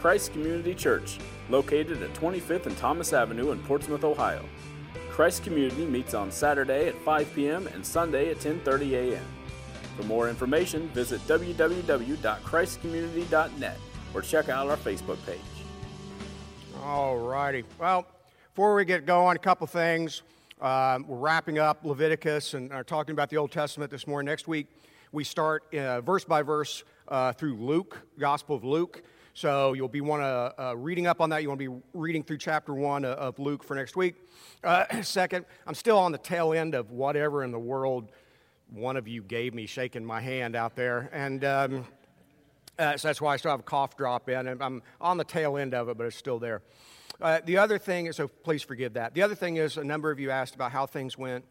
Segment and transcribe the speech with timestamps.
[0.00, 1.18] Christ Community Church,
[1.50, 4.42] located at 25th and Thomas Avenue in Portsmouth, Ohio.
[5.10, 7.66] Christ Community meets on Saturday at 5 p.m.
[7.66, 9.26] and Sunday at 10:30 a.m.
[9.98, 13.76] For more information, visit www.christcommunity.net
[14.14, 15.38] or check out our Facebook page.
[16.82, 17.64] All righty.
[17.78, 18.06] Well,
[18.54, 20.22] before we get going, a couple things.
[20.62, 24.30] Um, we're wrapping up Leviticus and are talking about the Old Testament this morning.
[24.30, 24.68] Next week,
[25.12, 29.02] we start uh, verse by verse uh, through Luke, Gospel of Luke.
[29.34, 31.42] So you'll be want to uh, reading up on that.
[31.42, 34.16] You want to be reading through chapter one of Luke for next week.
[34.64, 38.10] Uh, second, I'm still on the tail end of whatever in the world
[38.72, 41.86] one of you gave me, shaking my hand out there, and um,
[42.78, 45.24] uh, so that's why I still have a cough drop in, and I'm on the
[45.24, 46.62] tail end of it, but it's still there.
[47.20, 49.12] Uh, the other thing is, so please forgive that.
[49.12, 51.44] The other thing is, a number of you asked about how things went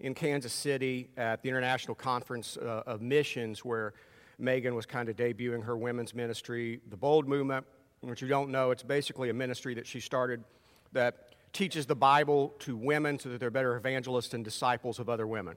[0.00, 3.92] in Kansas City at the International Conference uh, of Missions, where
[4.38, 7.66] Megan was kind of debuting her women's ministry, the Bold Movement.
[8.00, 10.44] Which you don't know, it's basically a ministry that she started
[10.92, 15.26] that teaches the Bible to women so that they're better evangelists and disciples of other
[15.26, 15.56] women,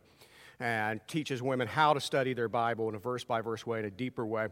[0.60, 3.86] and teaches women how to study their Bible in a verse by verse way, in
[3.86, 4.48] a deeper way.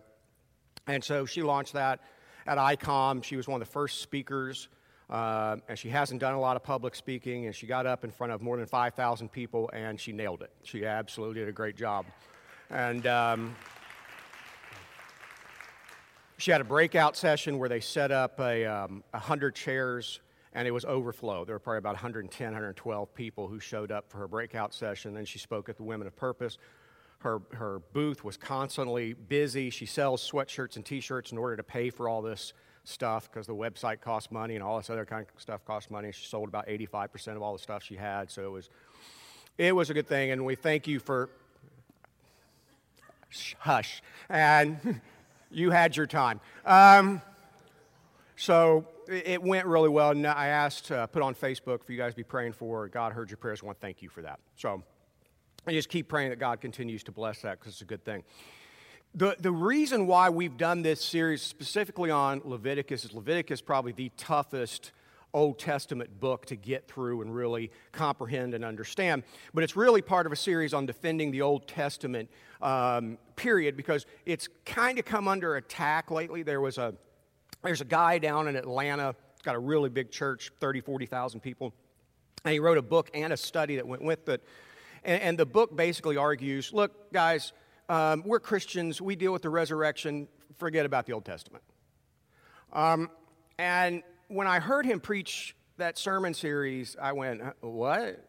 [0.88, 2.02] And so she launched that
[2.46, 3.24] at ICOM.
[3.24, 4.68] She was one of the first speakers.
[5.10, 8.10] Uh, and she hasn't done a lot of public speaking, and she got up in
[8.10, 10.52] front of more than 5,000 people, and she nailed it.
[10.64, 12.06] She absolutely did a great job.
[12.72, 13.56] And um,
[16.38, 20.20] she had a breakout session where they set up a um, 100 chairs,
[20.54, 21.46] and it was overflow.
[21.46, 25.14] There were probably about 110, 112 people who showed up for her breakout session.
[25.14, 26.58] Then she spoke at the Women of Purpose.
[27.20, 29.70] Her, her booth was constantly busy.
[29.70, 33.48] She sells sweatshirts and t shirts in order to pay for all this stuff because
[33.48, 36.12] the website costs money and all this other kind of stuff costs money.
[36.12, 38.70] She sold about 85% of all the stuff she had, so it was,
[39.58, 40.32] it was a good thing.
[40.32, 41.30] And we thank you for,
[43.58, 45.02] hush, and
[45.56, 46.42] you had your time.
[46.66, 47.22] Um,
[48.36, 50.12] so it went really well.
[50.12, 52.88] And I asked, uh, put on Facebook for you guys to be praying for.
[52.90, 53.62] God heard your prayers.
[53.64, 54.40] I want to thank you for that.
[54.58, 54.84] So
[55.66, 58.24] I just keep praying that God continues to bless that because it's a good thing.
[59.14, 64.12] The, the reason why we've done this series specifically on Leviticus is Leviticus probably the
[64.18, 64.92] toughest
[65.36, 69.24] Old Testament book to get through and really comprehend and understand.
[69.54, 72.30] But it's really part of a series on defending the Old Testament
[72.62, 76.42] um, period because it's kind of come under attack lately.
[76.42, 76.96] There was a
[77.64, 79.14] there's a guy down in Atlanta,
[79.44, 81.74] got a really big church, 30, 40,000 people,
[82.44, 84.42] and he wrote a book and a study that went with it.
[85.04, 87.52] And, and the book basically argues look, guys,
[87.90, 91.64] um, we're Christians, we deal with the resurrection, forget about the Old Testament.
[92.72, 93.10] Um,
[93.58, 98.28] and when I heard him preach that sermon series, I went, what?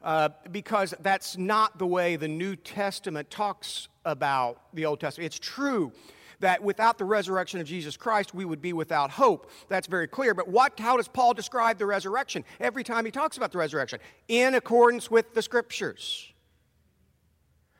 [0.00, 5.26] Uh, because that's not the way the New Testament talks about the Old Testament.
[5.26, 5.92] It's true
[6.40, 9.50] that without the resurrection of Jesus Christ, we would be without hope.
[9.68, 10.34] That's very clear.
[10.34, 13.98] But what, how does Paul describe the resurrection every time he talks about the resurrection?
[14.28, 16.32] In accordance with the Scriptures.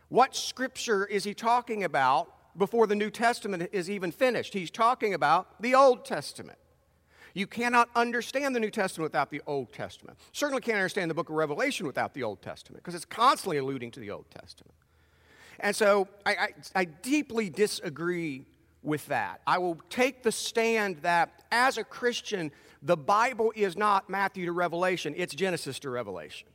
[0.09, 4.54] What Scripture is he talking about before the New Testament is even finished?
[4.54, 6.59] He's talking about the Old Testament.
[7.34, 10.19] You cannot understand the New Testament without the Old Testament.
[10.33, 13.91] Certainly can't understand the book of Revelation without the Old Testament because it's constantly alluding
[13.93, 14.75] to the Old Testament.
[15.61, 18.44] And so I, I, I deeply disagree
[18.83, 19.41] with that.
[19.47, 22.53] I will take the stand that as a Christian,
[22.83, 26.49] the Bible is not Matthew to Revelation, it's Genesis to Revelation.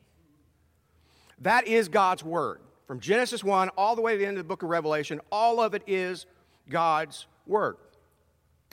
[1.39, 2.61] That is God's Word.
[2.87, 5.59] From Genesis 1 all the way to the end of the book of Revelation, all
[5.59, 6.25] of it is
[6.69, 7.77] God's Word.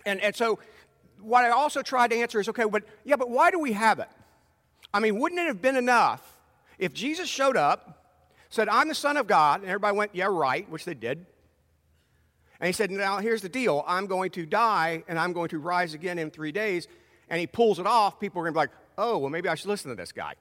[0.06, 0.58] And, and so,
[1.22, 3.98] what I also tried to answer is okay, but yeah, but why do we have
[3.98, 4.08] it?
[4.92, 6.36] I mean, wouldn't it have been enough
[6.78, 8.00] if Jesus showed up
[8.50, 9.60] said, I'm the Son of God.
[9.60, 11.24] And everybody went, Yeah, right, which they did.
[12.60, 15.58] And he said, Now here's the deal I'm going to die and I'm going to
[15.58, 16.86] rise again in three days.
[17.30, 18.20] And he pulls it off.
[18.20, 20.34] People are going to be like, Oh, well, maybe I should listen to this guy.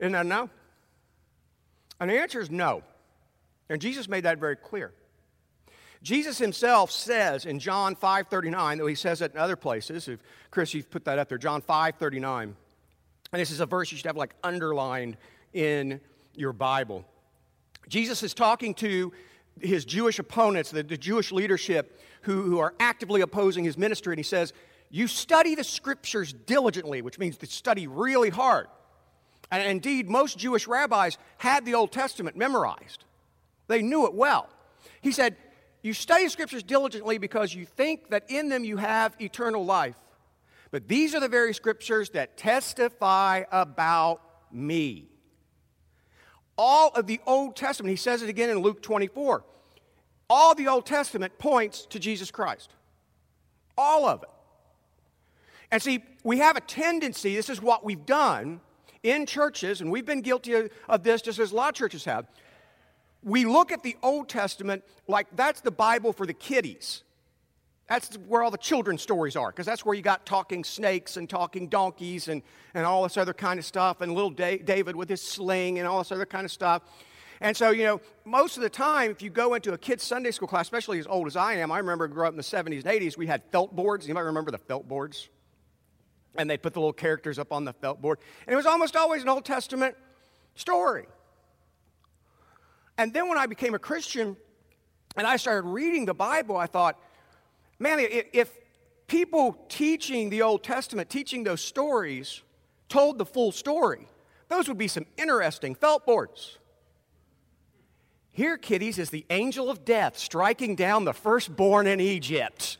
[0.00, 0.50] Isn't that no?
[2.00, 2.82] And the answer is no.
[3.70, 4.92] And Jesus made that very clear.
[6.02, 10.08] Jesus himself says in John 5:39, though he says it in other places.
[10.08, 10.20] If
[10.50, 12.56] Chris, you've put that up there, John 5:39.
[13.32, 15.16] And this is a verse you should have like underlined
[15.52, 16.00] in
[16.34, 17.04] your Bible.
[17.88, 19.12] Jesus is talking to
[19.60, 24.18] his Jewish opponents, the, the Jewish leadership who, who are actively opposing his ministry, and
[24.18, 24.52] he says,
[24.90, 28.66] You study the scriptures diligently, which means to study really hard.
[29.50, 33.04] And indeed, most Jewish rabbis had the Old Testament memorized,
[33.68, 34.48] they knew it well.
[35.00, 35.36] He said,
[35.82, 39.96] You study scriptures diligently because you think that in them you have eternal life.
[40.70, 45.08] But these are the very scriptures that testify about me
[46.58, 49.44] all of the Old Testament, he says it again in Luke 24,
[50.28, 52.74] all the Old Testament points to Jesus Christ.
[53.76, 54.28] All of it.
[55.70, 58.60] And see, we have a tendency, this is what we've done
[59.02, 62.26] in churches, and we've been guilty of, this just as a lot of churches have.
[63.22, 67.02] We look at the Old Testament like that's the Bible for the kiddies.
[67.88, 71.28] That's where all the children's stories are, because that's where you got talking snakes and
[71.28, 72.42] talking donkeys and,
[72.74, 75.98] and all this other kind of stuff, and little David with his sling and all
[75.98, 76.82] this other kind of stuff.
[77.40, 80.30] And so, you know, most of the time, if you go into a kid's Sunday
[80.30, 82.84] school class, especially as old as I am, I remember growing up in the 70s
[82.84, 84.06] and 80s, we had felt boards.
[84.06, 85.28] You might remember the felt boards?
[86.34, 88.18] and they'd put the little characters up on the felt board.
[88.46, 89.96] And it was almost always an Old Testament
[90.54, 91.06] story.
[92.98, 94.36] And then when I became a Christian
[95.16, 96.98] and I started reading the Bible, I thought,
[97.78, 98.50] man, if
[99.06, 102.42] people teaching the Old Testament, teaching those stories,
[102.88, 104.08] told the full story,
[104.48, 106.58] those would be some interesting felt boards.
[108.30, 112.78] Here, kiddies, is the angel of death striking down the firstborn in Egypt.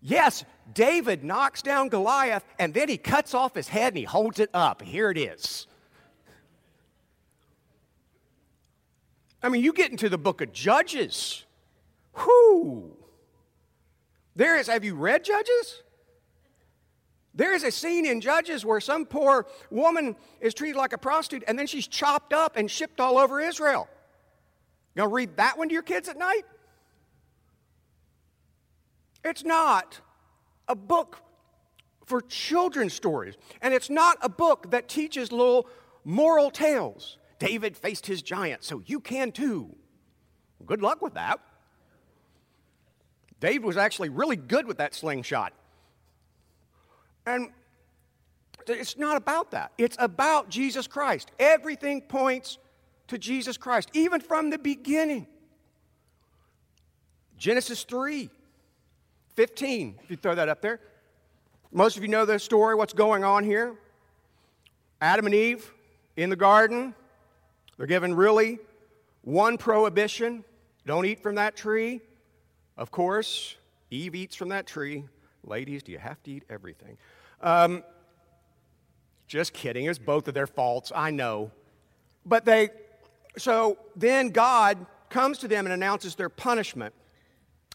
[0.00, 4.40] Yes, David knocks down Goliath and then he cuts off his head and he holds
[4.40, 4.82] it up.
[4.82, 5.66] Here it is.
[9.46, 11.44] I mean, you get into the book of Judges.
[12.16, 12.96] Whoo!
[14.34, 15.84] There is, have you read Judges?
[17.32, 21.44] There is a scene in Judges where some poor woman is treated like a prostitute
[21.46, 23.88] and then she's chopped up and shipped all over Israel.
[24.96, 26.42] You gonna read that one to your kids at night?
[29.24, 30.00] It's not
[30.66, 31.22] a book
[32.04, 33.36] for children's stories.
[33.62, 35.68] And it's not a book that teaches little
[36.04, 37.18] moral tales.
[37.38, 39.74] David faced his giant, so you can too.
[40.64, 41.40] Good luck with that.
[43.40, 45.52] David was actually really good with that slingshot.
[47.26, 47.50] And
[48.66, 49.72] it's not about that.
[49.76, 51.30] It's about Jesus Christ.
[51.38, 52.58] Everything points
[53.08, 55.26] to Jesus Christ, even from the beginning.
[57.36, 58.30] Genesis 3
[59.34, 60.80] 15, if you throw that up there.
[61.70, 63.74] Most of you know the story, what's going on here.
[64.98, 65.74] Adam and Eve
[66.16, 66.94] in the garden,
[67.76, 68.58] they're given really
[69.22, 70.44] one prohibition
[70.86, 72.00] don't eat from that tree.
[72.76, 73.56] Of course,
[73.90, 75.04] Eve eats from that tree.
[75.42, 76.96] Ladies, do you have to eat everything?
[77.40, 77.82] Um,
[79.26, 79.86] just kidding.
[79.86, 80.92] It's both of their faults.
[80.94, 81.50] I know.
[82.24, 82.70] But they,
[83.36, 86.94] so then God comes to them and announces their punishment.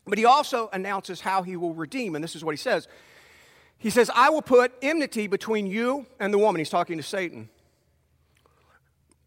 [0.06, 2.88] But he also announces how he will redeem, and this is what he says.
[3.78, 6.60] He says, I will put enmity between you and the woman.
[6.60, 7.50] He's talking to Satan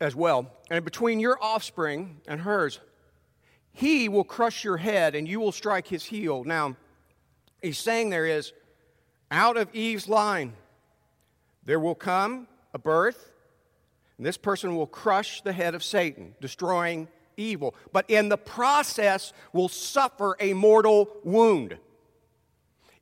[0.00, 0.50] as well.
[0.70, 2.80] And between your offspring and hers,
[3.72, 6.44] he will crush your head and you will strike his heel.
[6.44, 6.76] Now,
[7.62, 8.52] he's saying there is,
[9.30, 10.52] out of Eve's line,
[11.64, 13.32] there will come a birth,
[14.16, 19.32] and this person will crush the head of Satan, destroying evil, but in the process
[19.52, 21.78] will suffer a mortal wound.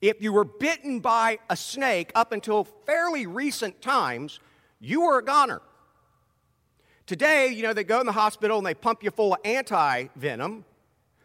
[0.00, 4.40] If you were bitten by a snake up until fairly recent times,
[4.80, 5.60] you were a goner.
[7.12, 10.06] Today, you know, they go in the hospital and they pump you full of anti
[10.16, 10.64] venom,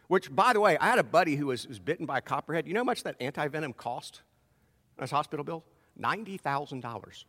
[0.08, 2.68] which, by the way, I had a buddy who was, was bitten by a copperhead.
[2.68, 4.20] You know how much that anti venom cost
[4.98, 5.64] on his hospital bill?
[5.98, 7.24] $90,000.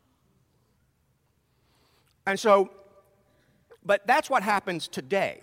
[2.27, 2.69] And so,
[3.85, 5.39] but that's what happens today.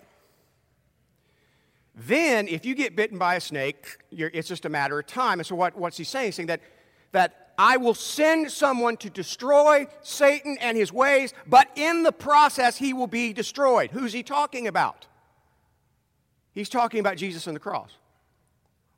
[1.95, 5.39] Then, if you get bitten by a snake, it's just a matter of time.
[5.39, 6.25] And so, what, what's he saying?
[6.25, 6.61] He's saying that,
[7.13, 12.77] that I will send someone to destroy Satan and his ways, but in the process,
[12.77, 13.89] he will be destroyed.
[13.91, 15.07] Who's he talking about?
[16.53, 17.91] He's talking about Jesus and the cross.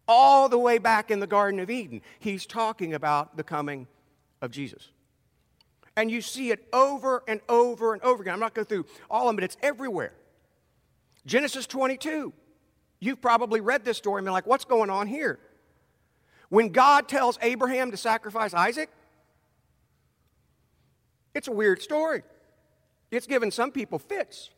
[0.07, 3.87] All the way back in the Garden of Eden, he's talking about the coming
[4.41, 4.89] of Jesus.
[5.95, 8.33] And you see it over and over and over again.
[8.33, 10.13] I'm not going through all of them, but it's everywhere.
[11.25, 12.33] Genesis 22.
[13.01, 15.39] You've probably read this story and been like, what's going on here?
[16.49, 18.89] When God tells Abraham to sacrifice Isaac,
[21.33, 22.23] it's a weird story.
[23.11, 24.49] It's given some people fits.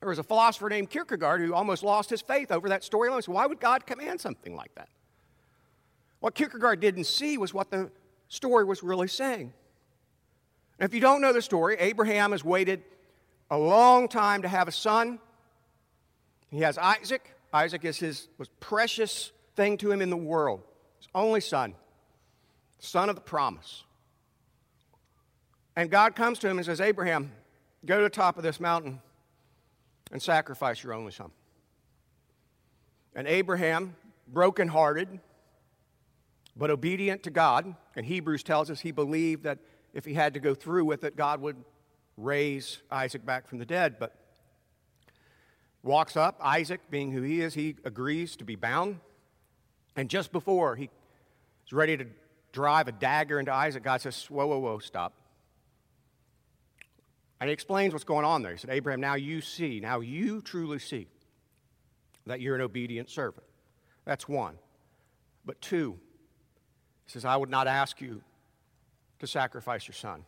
[0.00, 3.22] There was a philosopher named Kierkegaard who almost lost his faith over that story alone.
[3.22, 4.88] So, why would God command something like that?
[6.20, 7.90] What Kierkegaard didn't see was what the
[8.28, 9.52] story was really saying.
[10.78, 12.82] And if you don't know the story, Abraham has waited
[13.50, 15.18] a long time to have a son.
[16.50, 17.34] He has Isaac.
[17.52, 20.62] Isaac is his most precious thing to him in the world,
[20.98, 21.74] his only son,
[22.78, 23.84] son of the promise.
[25.74, 27.32] And God comes to him and says, Abraham,
[27.84, 29.00] go to the top of this mountain
[30.12, 31.30] and sacrifice your only son.
[33.14, 33.96] And Abraham,
[34.28, 35.20] brokenhearted,
[36.56, 39.58] but obedient to God, and Hebrews tells us he believed that
[39.92, 41.56] if he had to go through with it, God would
[42.16, 43.96] raise Isaac back from the dead.
[43.98, 44.14] But
[45.82, 46.38] walks up.
[46.42, 49.00] Isaac, being who he is, he agrees to be bound.
[49.96, 50.90] And just before he
[51.66, 52.06] is ready to
[52.52, 55.14] drive a dagger into Isaac, God says, Whoa, whoa, whoa, stop.
[57.40, 58.52] And he explains what's going on there.
[58.52, 61.06] He said, Abraham, now you see, now you truly see
[62.26, 63.44] that you're an obedient servant.
[64.04, 64.58] That's one.
[65.44, 65.98] But two,
[67.04, 68.22] he says, I would not ask you
[69.18, 70.24] to sacrifice your son.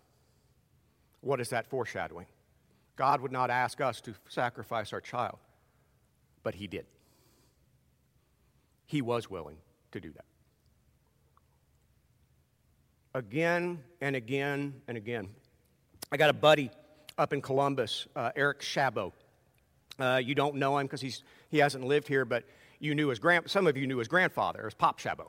[1.20, 2.26] What is that foreshadowing?
[2.96, 5.38] God would not ask us to sacrifice our child,
[6.42, 6.86] but he did.
[8.88, 9.58] He was willing
[9.92, 10.24] to do that.
[13.14, 15.28] Again and again and again.
[16.10, 16.70] I got a buddy
[17.18, 19.12] up in Columbus, uh, Eric Shabo.
[19.98, 21.02] Uh, you don't know him because
[21.50, 22.44] he hasn't lived here, but
[22.78, 25.28] you knew his grand, some of you knew his grandfather, his Pop Shabo.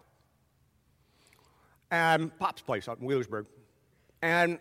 [1.91, 3.45] And Pop's place out in Wheelersburg.
[4.21, 4.59] And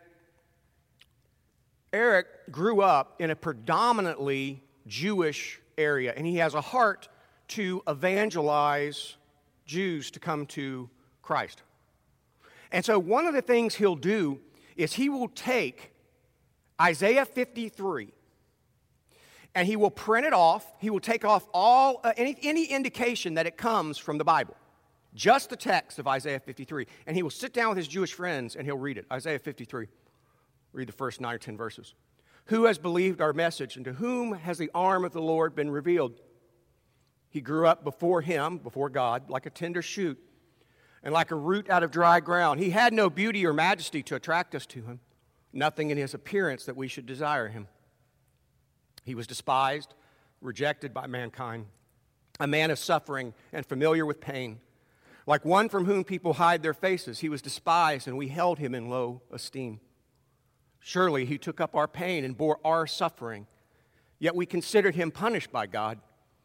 [1.92, 7.08] Eric grew up in a predominantly Jewish area, and he has a heart
[7.48, 9.16] to evangelize
[9.66, 10.88] Jews to come to
[11.22, 11.62] Christ.
[12.72, 14.40] And so, one of the things he'll do
[14.76, 15.92] is he will take
[16.80, 18.12] Isaiah 53
[19.54, 20.72] and he will print it off.
[20.78, 24.56] He will take off all uh, any, any indication that it comes from the Bible,
[25.14, 26.86] just the text of Isaiah 53.
[27.06, 29.06] And he will sit down with his Jewish friends and he'll read it.
[29.10, 29.88] Isaiah 53.
[30.72, 31.94] Read the first nine or ten verses.
[32.46, 35.70] Who has believed our message, and to whom has the arm of the Lord been
[35.70, 36.14] revealed?
[37.30, 40.18] He grew up before him, before God, like a tender shoot
[41.02, 42.60] and like a root out of dry ground.
[42.60, 45.00] He had no beauty or majesty to attract us to him,
[45.52, 47.68] nothing in his appearance that we should desire him.
[49.04, 49.94] He was despised,
[50.40, 51.66] rejected by mankind,
[52.40, 54.60] a man of suffering and familiar with pain.
[55.26, 58.74] Like one from whom people hide their faces, he was despised, and we held him
[58.74, 59.80] in low esteem.
[60.80, 63.46] Surely he took up our pain and bore our suffering.
[64.18, 65.98] Yet we considered him punished by God,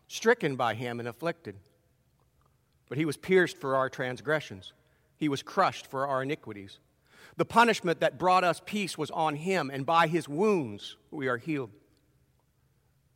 [0.07, 1.55] stricken by him, and afflicted.
[2.89, 4.73] But he was pierced for our transgressions,
[5.17, 6.79] he was crushed for our iniquities.
[7.35, 11.37] The punishment that brought us peace was on him, and by his wounds we are
[11.37, 11.71] healed.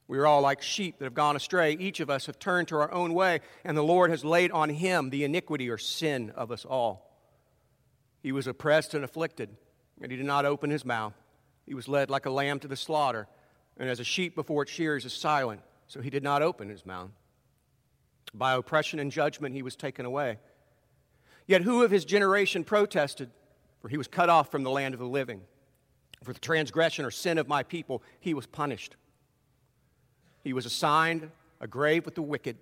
[0.08, 1.74] We are all like sheep that have gone astray.
[1.74, 4.70] Each of us have turned to our own way, and the Lord has laid on
[4.70, 7.08] him the iniquity or sin of us all.
[8.24, 9.50] He was oppressed and afflicted,
[10.02, 11.14] and he did not open his mouth.
[11.66, 13.28] He was led like a lamb to the slaughter,
[13.78, 16.86] and as a sheep before its shears is silent, so he did not open his
[16.86, 17.12] mouth.
[18.34, 20.38] By oppression and judgment he was taken away.
[21.48, 23.30] Yet who of his generation protested?
[23.82, 25.42] For he was cut off from the land of the living.
[26.24, 28.96] For the transgression or sin of my people, he was punished.
[30.44, 31.30] He was assigned
[31.60, 32.58] a grave with the wicked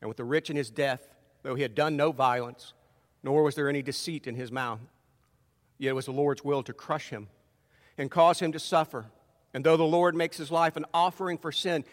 [0.00, 2.72] and with the rich in his death, though he had done no violence,
[3.22, 4.80] nor was there any deceit in his mouth.
[5.78, 7.28] Yet it was the Lord's will to crush him
[7.96, 9.06] and cause him to suffer.
[9.54, 11.84] And though the Lord makes his life an offering for sin,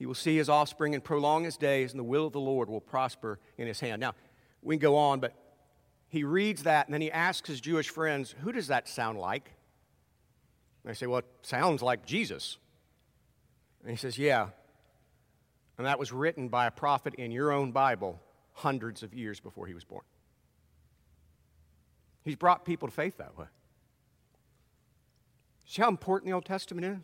[0.00, 2.70] he will see his offspring and prolong his days, and the will of the Lord
[2.70, 4.00] will prosper in his hand.
[4.00, 4.14] Now,
[4.62, 5.34] we can go on, but
[6.08, 9.52] he reads that, and then he asks his Jewish friends, Who does that sound like?
[10.82, 12.56] And they say, Well, it sounds like Jesus.
[13.82, 14.48] And he says, Yeah.
[15.76, 18.22] And that was written by a prophet in your own Bible
[18.54, 20.04] hundreds of years before he was born.
[22.24, 23.46] He's brought people to faith that way.
[25.66, 26.96] See how important the Old Testament is?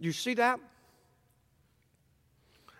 [0.00, 0.58] You see that?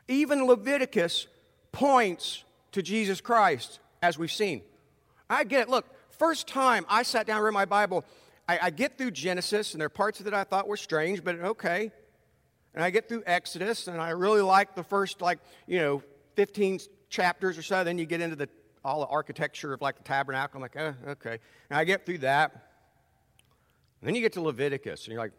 [0.08, 1.26] Even Leviticus
[1.73, 4.62] points to Jesus Christ, as we've seen.
[5.28, 5.68] I get it.
[5.68, 8.04] Look, first time I sat down and read my Bible,
[8.49, 11.25] I, I get through Genesis, and there are parts of it I thought were strange,
[11.25, 11.90] but okay
[12.75, 16.02] and I get through Exodus, and I really like the first, like, you know,
[16.34, 17.84] 15 chapters or so.
[17.84, 18.49] Then you get into the
[18.84, 20.58] all the architecture of like the tabernacle.
[20.58, 21.38] I'm like, oh, okay.
[21.70, 22.52] And I get through that.
[24.00, 25.32] And then you get to Leviticus, and you're like,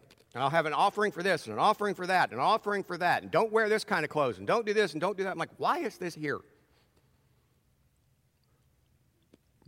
[0.44, 2.98] I'll have an offering for this, and an offering for that, and an offering for
[2.98, 5.24] that, and don't wear this kind of clothes, and don't do this, and don't do
[5.24, 5.32] that.
[5.32, 6.42] I'm like, why is this here?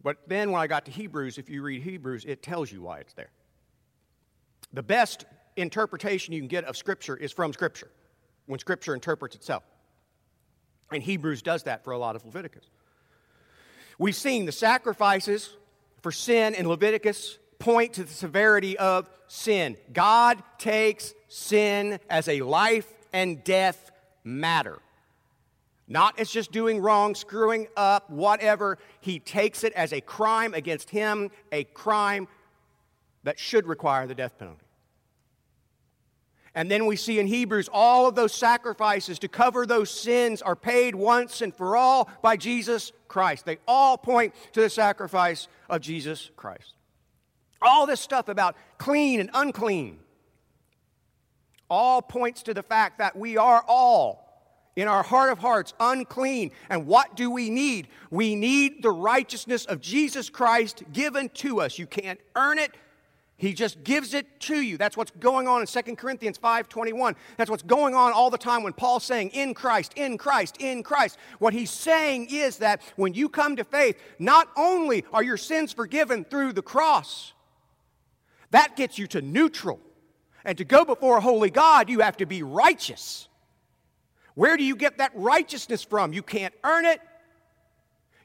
[0.04, 3.00] But then when I got to Hebrews, if you read Hebrews, it tells you why
[3.00, 3.32] it's there.
[4.74, 7.90] The best interpretation you can get of Scripture is from Scripture,
[8.46, 9.64] when Scripture interprets itself.
[10.92, 12.70] And Hebrews does that for a lot of Leviticus.
[13.98, 15.56] We've seen the sacrifices
[16.02, 19.78] for sin in Leviticus point to the severity of sin.
[19.94, 23.92] God takes sin as a life and death
[24.24, 24.80] matter.
[25.88, 28.78] Not as just doing wrong, screwing up, whatever.
[29.00, 32.28] He takes it as a crime against him, a crime
[33.24, 34.64] that should require the death penalty.
[36.54, 40.56] And then we see in Hebrews all of those sacrifices to cover those sins are
[40.56, 43.46] paid once and for all by Jesus Christ.
[43.46, 46.74] They all point to the sacrifice of Jesus Christ.
[47.62, 50.00] All this stuff about clean and unclean,
[51.70, 54.24] All points to the fact that we are all,
[54.76, 56.52] in our heart of hearts, unclean.
[56.70, 57.88] And what do we need?
[58.10, 61.78] We need the righteousness of Jesus Christ given to us.
[61.78, 62.72] You can't earn it.
[63.40, 64.78] He just gives it to you.
[64.78, 67.16] That's what's going on in 2 Corinthians 5:21.
[67.38, 70.82] That's what's going on all the time when Paul's saying in Christ, in Christ, in
[70.82, 71.18] Christ.
[71.38, 75.72] What he's saying is that when you come to faith, not only are your sins
[75.72, 77.34] forgiven through the cross,
[78.52, 79.80] that gets you to neutral.
[80.46, 83.28] And to go before a holy God, you have to be righteous.
[84.36, 86.14] Where do you get that righteousness from?
[86.14, 87.02] You can't earn it.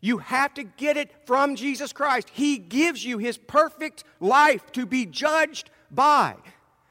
[0.00, 2.28] You have to get it from Jesus Christ.
[2.32, 6.36] He gives you His perfect life to be judged by.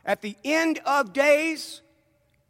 [0.05, 1.81] At the end of days,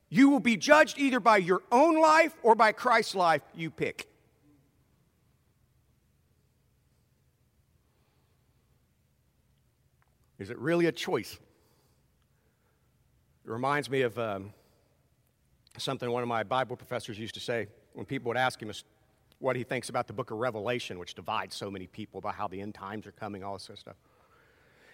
[0.09, 3.41] you will be judged either by your own life or by Christ's life.
[3.55, 4.10] You pick.
[10.41, 11.33] Is it really a choice?
[13.45, 14.53] It reminds me of um,
[15.77, 18.71] something one of my Bible professors used to say when people would ask him
[19.37, 22.47] what he thinks about the book of Revelation, which divides so many people about how
[22.47, 23.95] the end times are coming, all this sort of stuff.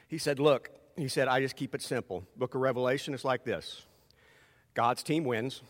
[0.10, 2.26] He said, Look, he said, I just keep it simple.
[2.36, 3.86] Book of Revelation is like this
[4.74, 5.62] God's team wins.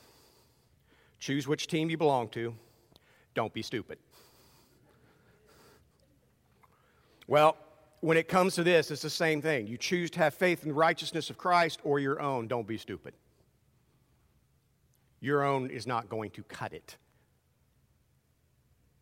[1.19, 2.55] Choose which team you belong to.
[3.35, 3.99] Don't be stupid.
[7.27, 7.57] Well,
[8.01, 9.67] when it comes to this, it's the same thing.
[9.67, 12.47] You choose to have faith in the righteousness of Christ or your own.
[12.47, 13.13] Don't be stupid.
[15.19, 16.97] Your own is not going to cut it.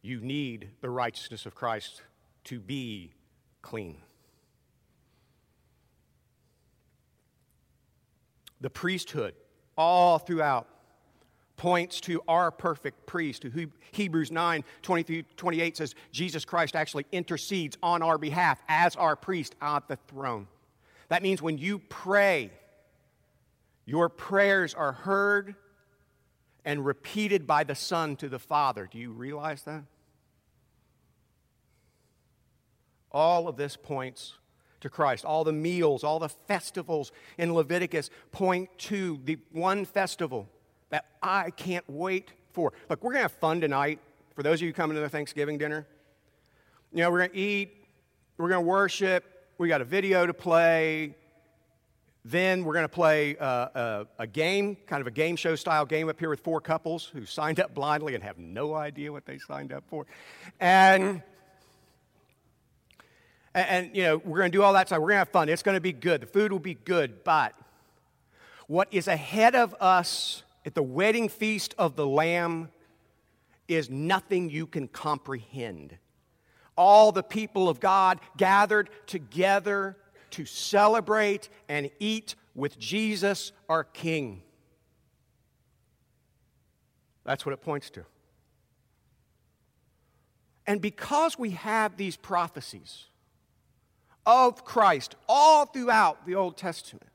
[0.02, 2.04] You need the righteousness of Christ
[2.46, 3.12] to be
[3.62, 3.98] clean.
[8.62, 9.34] The priesthood,
[9.78, 10.70] all throughout,
[11.58, 17.78] points to our perfect priest, who Hebrews 9 23, 28 says Jesus Christ actually intercedes
[17.82, 20.48] on our behalf as our priest at the throne.
[21.10, 22.52] That means when you pray,
[23.86, 25.56] your prayers are heard
[26.64, 28.90] and repeated by the Son to the Father.
[28.92, 29.84] Do you realize that?
[33.12, 34.34] All of this points
[34.82, 35.24] to Christ.
[35.24, 40.50] All the meals, all the festivals in Leviticus point to the one festival
[40.90, 42.74] that I can't wait for.
[42.90, 44.00] Look, we're going to have fun tonight.
[44.36, 45.86] For those of you coming to the Thanksgiving dinner,
[46.92, 47.86] you know, we're going to eat,
[48.38, 49.24] we're going to worship,
[49.58, 51.16] we got a video to play.
[52.24, 55.86] Then we're going to play uh, a, a, game, kind of a game show style
[55.86, 59.26] game up here with four couples who signed up blindly and have no idea what
[59.26, 60.08] they signed up for.
[60.60, 61.22] And,
[63.54, 65.00] and, and you know, we're going to do all that stuff.
[65.00, 65.50] We're going to have fun.
[65.50, 66.22] It's going to be good.
[66.22, 67.24] The food will be good.
[67.24, 67.54] But
[68.68, 72.70] what is ahead of us at the wedding feast of the Lamb
[73.68, 75.98] is nothing you can comprehend.
[76.76, 79.96] All the people of God gathered together
[80.32, 84.42] to celebrate and eat with Jesus, our King.
[87.24, 88.06] That's what it points to.
[90.68, 93.06] And because we have these prophecies
[94.26, 97.08] of Christ all throughout the Old Testament,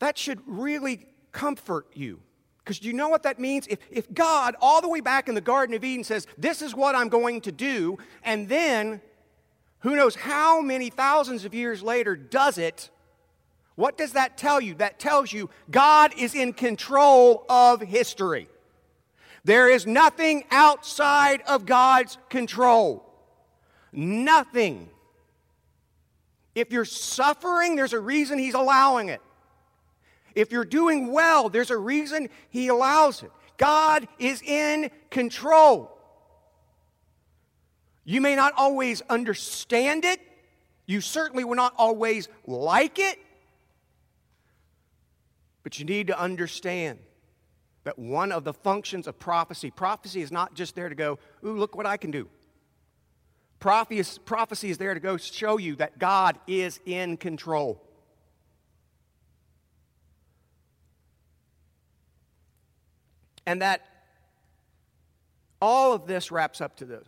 [0.00, 2.20] that should really comfort you.
[2.58, 3.66] Because you know what that means?
[3.66, 6.74] If, if God, all the way back in the Garden of Eden, says, This is
[6.74, 9.00] what I'm going to do, and then
[9.80, 12.90] who knows how many thousands of years later does it,
[13.74, 14.74] what does that tell you?
[14.74, 18.48] That tells you God is in control of history.
[19.44, 23.08] There is nothing outside of God's control.
[23.92, 24.90] Nothing.
[26.54, 29.22] If you're suffering, there's a reason He's allowing it.
[30.38, 33.32] If you're doing well, there's a reason He allows it.
[33.56, 35.98] God is in control.
[38.04, 40.20] You may not always understand it.
[40.86, 43.18] You certainly will not always like it.
[45.64, 47.00] But you need to understand
[47.82, 51.58] that one of the functions of prophecy, prophecy is not just there to go, ooh,
[51.58, 52.28] look what I can do.
[53.58, 57.87] Prophecy, prophecy is there to go show you that God is in control.
[63.48, 63.80] And that
[65.62, 67.06] all of this wraps up to this.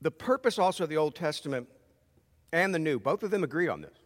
[0.00, 1.68] The purpose also of the Old Testament
[2.52, 3.96] and the New, both of them agree on this.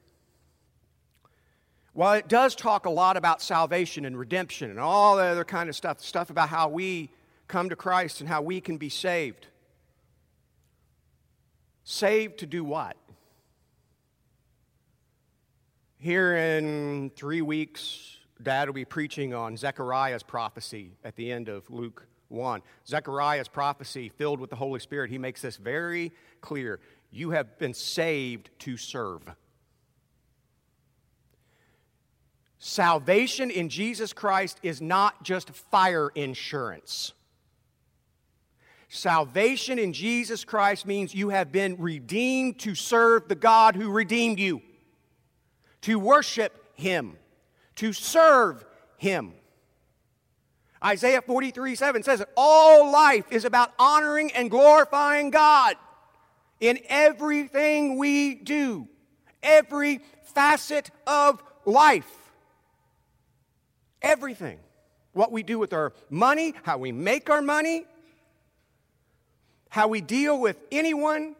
[1.94, 5.70] While it does talk a lot about salvation and redemption and all the other kind
[5.70, 7.09] of stuff, stuff about how we
[7.49, 9.46] come to Christ and how we can be saved.
[11.85, 12.99] Saved to do what?
[15.96, 21.68] Here in three weeks, Dad will be preaching on Zechariah's prophecy at the end of
[21.70, 22.62] Luke 1.
[22.87, 26.81] Zechariah's prophecy, filled with the Holy Spirit, he makes this very clear.
[27.11, 29.22] You have been saved to serve.
[32.59, 37.12] Salvation in Jesus Christ is not just fire insurance.
[38.88, 44.38] Salvation in Jesus Christ means you have been redeemed to serve the God who redeemed
[44.38, 44.62] you,
[45.83, 47.16] to worship Him,
[47.77, 48.65] to serve
[48.97, 49.33] Him.
[50.85, 55.77] Isaiah 43 7 says that all life is about honoring and glorifying God
[56.61, 58.89] in everything we do,
[59.43, 60.01] every
[60.35, 62.11] facet of life.
[64.03, 64.59] Everything.
[65.12, 67.87] What we do with our money, how we make our money,
[69.71, 71.35] how we deal with anyone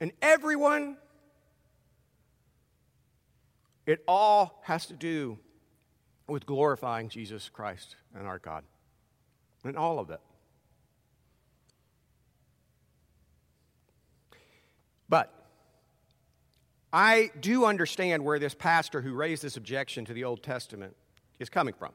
[0.00, 0.98] and everyone.
[3.86, 5.38] It all has to do
[6.28, 8.64] with glorifying Jesus Christ and our God.
[9.64, 10.20] And all of it.
[15.08, 15.32] But
[16.92, 20.96] I do understand where this pastor who raised this objection to the Old Testament
[21.38, 21.92] is coming from.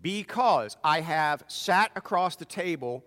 [0.00, 3.04] Because I have sat across the table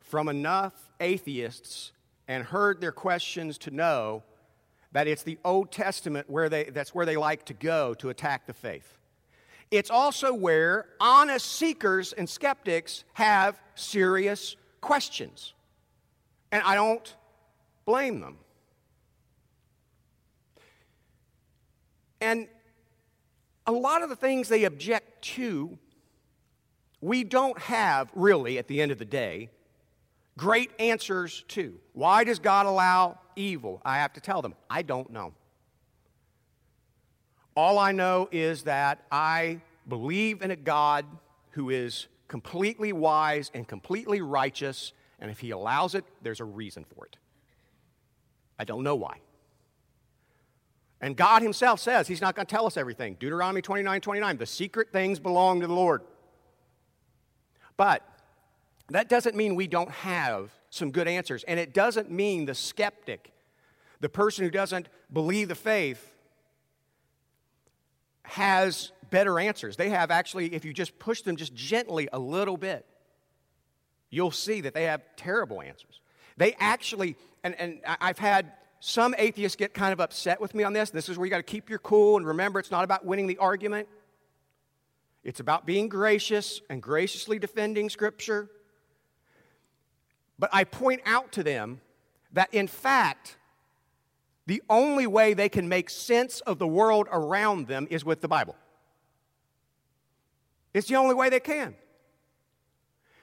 [0.00, 1.92] from enough atheists
[2.26, 4.22] and heard their questions to know
[4.92, 8.46] that it's the Old Testament where they, that's where they like to go to attack
[8.46, 8.96] the faith.
[9.70, 15.54] It's also where honest seekers and skeptics have serious questions.
[16.52, 17.16] And I don't
[17.84, 18.38] blame them.
[22.20, 22.48] And
[23.66, 25.78] a lot of the things they object to,
[27.00, 29.50] we don't have really, at the end of the day,
[30.38, 31.78] great answers to.
[31.92, 33.82] Why does God allow evil?
[33.84, 35.34] I have to tell them, I don't know.
[37.56, 41.06] All I know is that I believe in a God
[41.52, 46.84] who is completely wise and completely righteous, and if He allows it, there's a reason
[46.84, 47.16] for it.
[48.58, 49.20] I don't know why.
[51.00, 53.16] And God Himself says He's not going to tell us everything.
[53.18, 56.02] Deuteronomy 29 29, the secret things belong to the Lord.
[57.76, 58.02] But
[58.88, 61.44] that doesn't mean we don't have some good answers.
[61.44, 63.32] And it doesn't mean the skeptic,
[64.00, 66.15] the person who doesn't believe the faith,
[68.26, 69.76] has better answers.
[69.76, 72.86] They have actually, if you just push them just gently a little bit,
[74.10, 76.00] you'll see that they have terrible answers.
[76.36, 80.72] They actually, and, and I've had some atheists get kind of upset with me on
[80.72, 80.90] this.
[80.90, 83.26] This is where you got to keep your cool and remember it's not about winning
[83.26, 83.88] the argument.
[85.24, 88.48] It's about being gracious and graciously defending Scripture.
[90.38, 91.80] But I point out to them
[92.32, 93.38] that in fact,
[94.46, 98.28] the only way they can make sense of the world around them is with the
[98.28, 98.56] Bible.
[100.72, 101.74] It's the only way they can.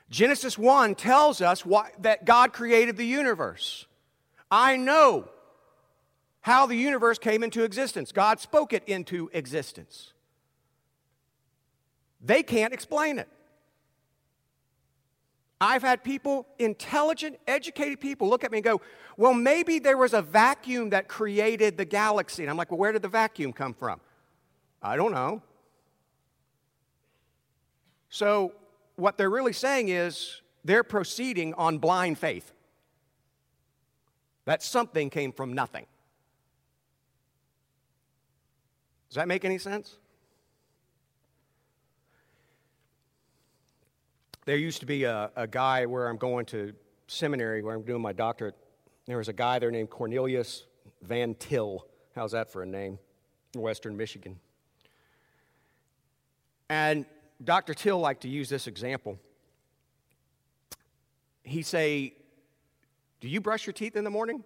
[0.10, 3.88] Genesis 1 tells us why, that God created the universe.
[4.52, 5.30] I know
[6.42, 8.12] how the universe came into existence.
[8.12, 10.14] God spoke it into existence.
[12.22, 13.30] They can't explain it.
[15.64, 18.82] I've had people, intelligent, educated people, look at me and go,
[19.16, 22.44] Well, maybe there was a vacuum that created the galaxy.
[22.44, 24.02] And I'm like, Well, where did the vacuum come from?
[24.82, 25.42] I don't know.
[28.10, 28.52] So,
[28.98, 32.52] what they're really saying is they're proceeding on blind faith.
[34.44, 35.86] That something came from nothing.
[39.08, 39.96] Does that make any sense?
[44.46, 46.74] There used to be a, a guy where I'm going to
[47.08, 48.56] seminary, where I'm doing my doctorate.
[49.06, 50.66] There was a guy there named Cornelius
[51.02, 51.86] Van Til.
[52.16, 53.00] How's that for a name?
[53.56, 54.40] Western Michigan.
[56.70, 57.06] And
[57.44, 57.74] Dr.
[57.74, 59.18] Til liked to use this example.
[61.44, 62.14] He'd say,
[63.22, 64.44] Do you brush your teeth in the morning?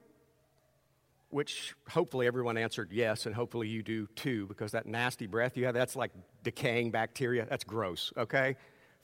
[1.30, 5.66] Which hopefully everyone answered yes, and hopefully you do too, because that nasty breath you
[5.66, 6.12] have, that's like
[6.44, 7.46] decaying bacteria.
[7.50, 8.56] That's gross, okay?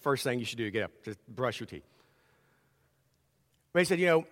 [0.04, 1.86] First thing you should do, get up, just brush your teeth.
[3.72, 4.26] But he said, you know,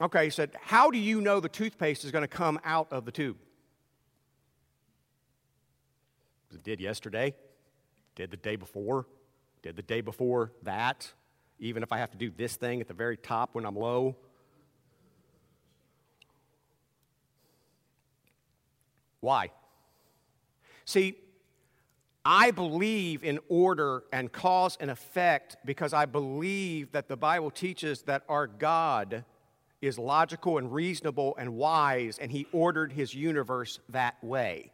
[0.00, 3.04] okay, he said, how do you know the toothpaste is going to come out of
[3.04, 3.36] the tube?
[6.52, 7.34] It did yesterday,
[8.16, 9.06] did the day before,
[9.62, 11.12] did the day before that,
[11.58, 14.16] even if I have to do this thing at the very top when I'm low.
[19.20, 19.50] Why?
[20.86, 21.18] See,
[22.24, 28.02] I believe in order and cause and effect because I believe that the Bible teaches
[28.02, 29.24] that our God
[29.80, 34.72] is logical and reasonable and wise, and He ordered His universe that way.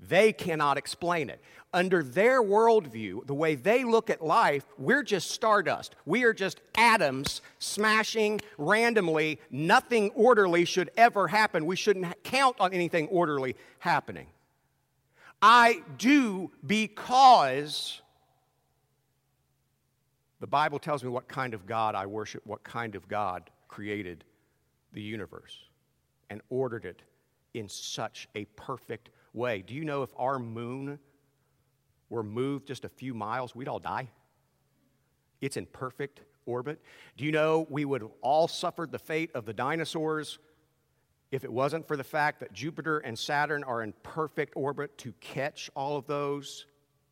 [0.00, 1.42] They cannot explain it.
[1.72, 5.96] Under their worldview, the way they look at life, we're just stardust.
[6.06, 9.40] We are just atoms smashing randomly.
[9.50, 11.66] Nothing orderly should ever happen.
[11.66, 14.26] We shouldn't count on anything orderly happening.
[15.42, 18.00] I do because
[20.40, 24.24] the Bible tells me what kind of God I worship, what kind of God created
[24.92, 25.58] the universe
[26.30, 27.02] and ordered it
[27.54, 29.62] in such a perfect way.
[29.62, 30.98] Do you know if our moon
[32.08, 34.08] were moved just a few miles, we'd all die?
[35.40, 36.80] It's in perfect orbit.
[37.16, 40.38] Do you know we would have all suffered the fate of the dinosaurs
[41.34, 45.12] if it wasn't for the fact that Jupiter and Saturn are in perfect orbit to
[45.20, 46.66] catch all of those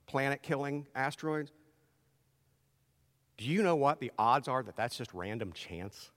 [0.06, 1.50] planet killing asteroids?
[3.36, 6.12] Do you know what the odds are that that's just random chance?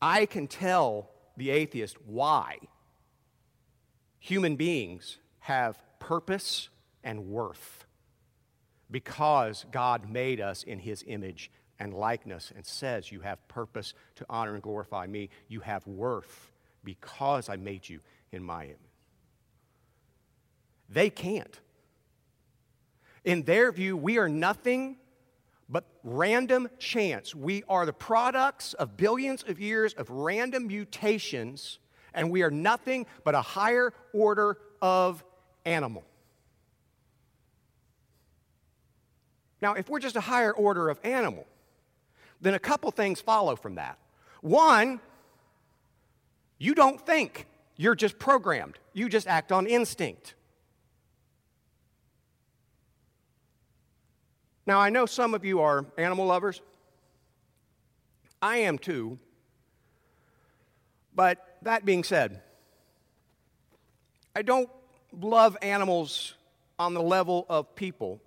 [0.00, 2.58] I can tell the atheist why
[4.20, 6.68] human beings have purpose
[7.02, 7.86] and worth
[8.88, 14.26] because God made us in his image and likeness and says, You have purpose to
[14.28, 15.30] honor and glorify me.
[15.48, 16.52] You have worth
[16.84, 18.00] because I made you
[18.32, 18.76] in my image.
[20.88, 21.60] They can't.
[23.24, 24.96] In their view, we are nothing
[25.68, 27.34] but random chance.
[27.34, 31.78] We are the products of billions of years of random mutations,
[32.14, 35.22] and we are nothing but a higher order of
[35.66, 36.04] animal.
[39.60, 41.46] Now, if we're just a higher order of animal,
[42.40, 43.98] then a couple things follow from that.
[44.40, 45.00] One,
[46.58, 47.46] you don't think,
[47.76, 50.34] you're just programmed, you just act on instinct.
[54.66, 56.60] Now, I know some of you are animal lovers.
[58.42, 59.18] I am too.
[61.14, 62.42] But that being said,
[64.36, 64.68] I don't
[65.18, 66.34] love animals
[66.78, 68.20] on the level of people.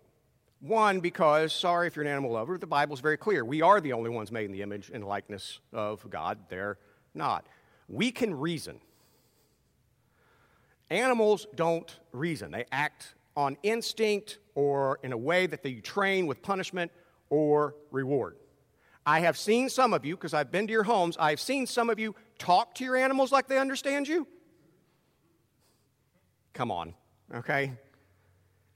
[0.62, 3.43] One, because, sorry if you're an animal lover, the Bible's very clear.
[3.43, 6.38] We are the only ones made in the image and likeness of God.
[6.50, 6.78] They're
[7.15, 7.47] not.
[7.89, 8.80] We can reason.
[10.91, 16.41] Animals don't reason, they act on instinct or in a way that they train with
[16.41, 16.91] punishment
[17.30, 18.36] or reward.
[19.06, 21.89] I have seen some of you, because I've been to your homes, I've seen some
[21.89, 24.28] of you talk to your animals like they understand you.
[26.54, 26.93] Come on,
[27.34, 27.71] okay?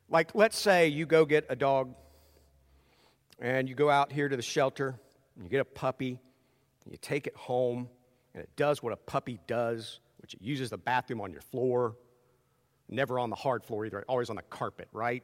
[0.10, 1.94] Like, let's say you go get a dog
[3.40, 4.96] and you go out here to the shelter,
[5.36, 6.20] and you get a puppy,
[6.84, 7.90] and you take it home,
[8.34, 11.96] and it does what a puppy does, which it uses the bathroom on your floor,
[12.88, 15.24] never on the hard floor either, always on the carpet, right?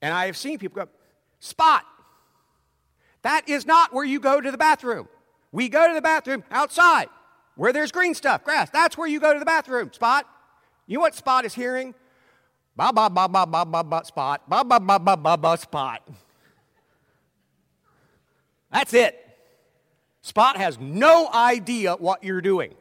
[0.00, 0.90] And I have seen people go,
[1.40, 1.84] Spot,
[3.22, 5.08] that is not where you go to the bathroom.
[5.50, 7.08] We go to the bathroom outside
[7.56, 8.70] where there's green stuff, grass.
[8.70, 10.26] That's where you go to the bathroom, Spot.
[10.92, 11.94] You know what Spot is hearing?
[12.76, 14.42] Ba ba ba ba ba ba ba spot.
[14.46, 16.06] Ba ba ba ba ba ba spot.
[18.70, 19.16] That's it.
[20.20, 22.74] Spot has no idea what you're doing.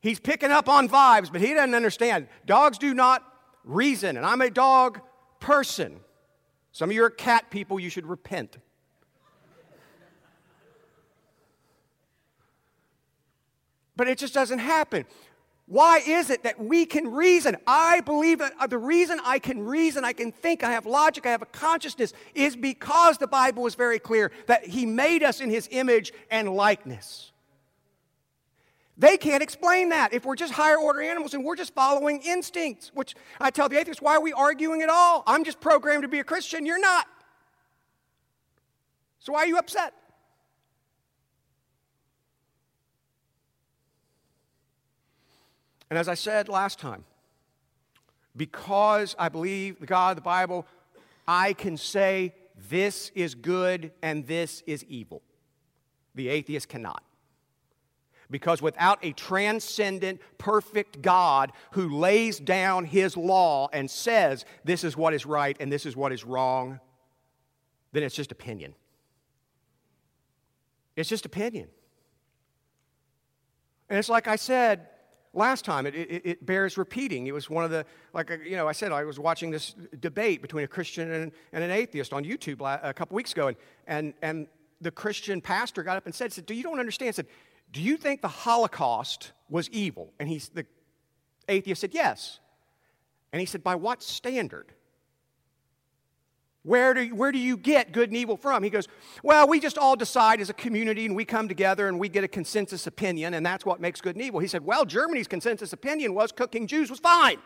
[0.00, 2.28] He's picking up on vibes, but he doesn't understand.
[2.46, 3.22] Dogs do not
[3.62, 5.02] reason, and I'm a dog
[5.40, 6.00] person.
[6.72, 8.56] Some of you are cat people, you should repent.
[13.96, 15.04] But it just doesn't happen.
[15.68, 17.54] Why is it that we can reason?
[17.66, 21.26] I believe that uh, the reason I can reason, I can think, I have logic,
[21.26, 25.42] I have a consciousness, is because the Bible is very clear that He made us
[25.42, 27.32] in His image and likeness.
[28.96, 32.90] They can't explain that if we're just higher order animals and we're just following instincts,
[32.94, 35.22] which I tell the atheists, why are we arguing at all?
[35.26, 37.06] I'm just programmed to be a Christian, you're not.
[39.18, 39.92] So why are you upset?
[45.90, 47.04] And as I said last time,
[48.36, 50.66] because I believe the God of the Bible,
[51.26, 52.34] I can say
[52.68, 55.22] this is good and this is evil.
[56.14, 57.02] The atheist cannot.
[58.30, 64.96] Because without a transcendent, perfect God who lays down his law and says this is
[64.96, 66.78] what is right and this is what is wrong,
[67.92, 68.74] then it's just opinion.
[70.94, 71.68] It's just opinion.
[73.88, 74.88] And it's like I said
[75.38, 77.26] last time, it, it, it, bears repeating.
[77.26, 79.74] It was one of the, like, uh, you know, I said, I was watching this
[80.00, 83.56] debate between a Christian and, and an atheist on YouTube a couple weeks ago, and,
[83.86, 84.46] and, and
[84.80, 87.14] the Christian pastor got up and said, said, Do you don't understand?
[87.14, 87.26] said,
[87.72, 90.12] do you think the Holocaust was evil?
[90.18, 90.66] And he's, the
[91.48, 92.40] atheist said, Yes.
[93.32, 94.72] And he said, By what standard?
[96.68, 98.62] Where do, where do you get good and evil from?
[98.62, 98.88] He goes,
[99.22, 102.24] Well, we just all decide as a community and we come together and we get
[102.24, 104.38] a consensus opinion, and that's what makes good and evil.
[104.38, 107.38] He said, Well, Germany's consensus opinion was cooking Jews was fine.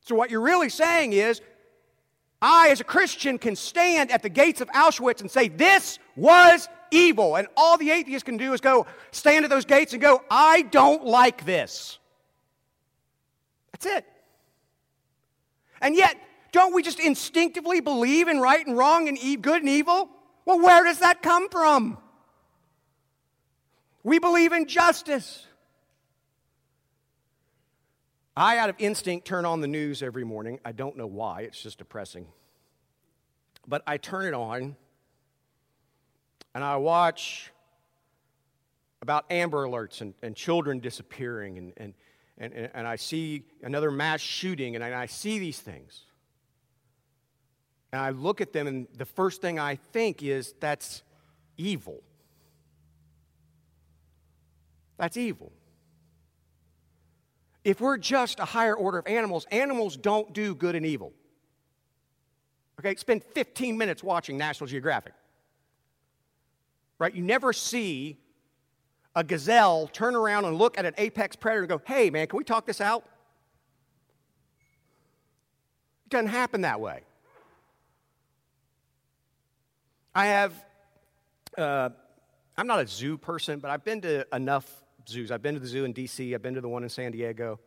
[0.00, 1.42] So, what you're really saying is
[2.40, 6.66] I, as a Christian, can stand at the gates of Auschwitz and say, This was
[6.90, 7.36] evil.
[7.36, 10.62] And all the atheists can do is go stand at those gates and go, I
[10.62, 11.98] don't like this.
[13.72, 14.06] That's it.
[15.80, 16.16] And yet,
[16.52, 20.08] don't we just instinctively believe in right and wrong and good and evil?
[20.44, 21.98] Well, where does that come from?
[24.02, 25.46] We believe in justice.
[28.36, 30.58] I, out of instinct, turn on the news every morning.
[30.64, 32.26] I don't know why, it's just depressing.
[33.66, 34.76] But I turn it on
[36.54, 37.50] and I watch
[39.02, 41.94] about Amber Alerts and, and children disappearing, and, and,
[42.38, 46.02] and, and I see another mass shooting, and I, and I see these things.
[47.92, 51.02] And I look at them, and the first thing I think is that's
[51.56, 52.02] evil.
[54.96, 55.52] That's evil.
[57.62, 61.12] If we're just a higher order of animals, animals don't do good and evil.
[62.80, 65.14] Okay, spend 15 minutes watching National Geographic.
[66.98, 67.14] Right?
[67.14, 68.18] You never see
[69.14, 72.36] a gazelle turn around and look at an apex predator and go, hey, man, can
[72.36, 73.04] we talk this out?
[76.06, 77.02] It doesn't happen that way.
[80.14, 80.64] I have,
[81.56, 81.90] uh,
[82.56, 85.30] I'm not a zoo person, but I've been to enough zoos.
[85.30, 87.58] I've been to the zoo in D.C., I've been to the one in San Diego,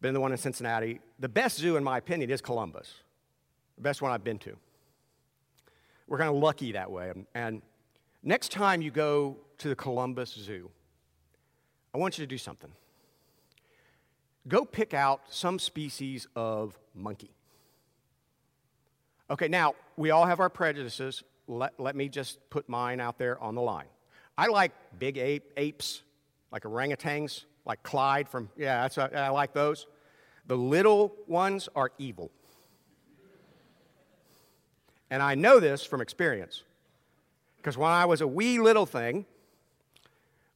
[0.00, 1.00] been to the one in Cincinnati.
[1.18, 2.92] The best zoo, in my opinion, is Columbus,
[3.76, 4.56] the best one I've been to.
[6.06, 7.12] We're kind of lucky that way.
[7.34, 7.62] And
[8.22, 10.70] next time you go to the Columbus Zoo,
[11.94, 12.70] I want you to do something.
[14.48, 17.30] Go pick out some species of monkey.
[19.30, 21.22] Okay, now, we all have our prejudices.
[21.46, 23.86] Let, let me just put mine out there on the line.
[24.36, 26.02] I like big ape, apes,
[26.50, 29.86] like orangutans, like Clyde from, yeah, that's, I like those.
[30.46, 32.30] The little ones are evil.
[35.10, 36.62] And I know this from experience.
[37.58, 39.26] Because when I was a wee little thing,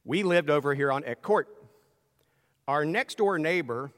[0.05, 1.49] we lived over here on Eck Court.
[2.67, 3.91] Our next door neighbor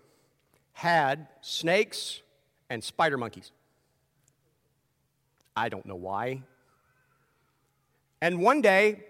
[0.74, 2.22] had snakes
[2.70, 3.52] and spider monkeys.
[5.56, 6.44] I don't know why.
[8.22, 9.04] And one day,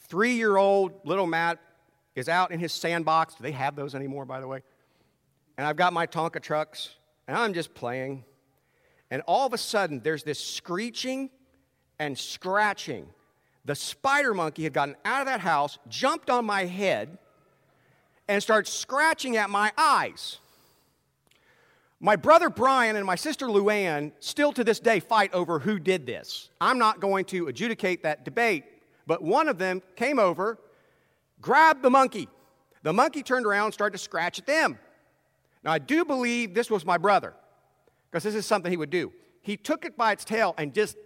[0.00, 1.58] three year old little Matt
[2.14, 3.34] is out in his sandbox.
[3.34, 4.62] Do they have those anymore, by the way?
[5.56, 6.90] And I've got my Tonka trucks,
[7.26, 8.24] and I'm just playing.
[9.10, 11.30] And all of a sudden, there's this screeching
[11.98, 13.06] and scratching.
[13.64, 17.18] The spider monkey had gotten out of that house, jumped on my head,
[18.28, 20.38] and started scratching at my eyes.
[22.00, 26.06] My brother Brian and my sister Luann still to this day fight over who did
[26.06, 26.50] this.
[26.60, 28.64] I'm not going to adjudicate that debate,
[29.06, 30.58] but one of them came over
[31.42, 32.28] grabbed the monkey.
[32.82, 34.78] The monkey turned around and started to scratch at them.
[35.62, 37.34] Now, I do believe this was my brother,
[38.10, 39.12] because this is something he would do.
[39.42, 40.96] He took it by its tail and just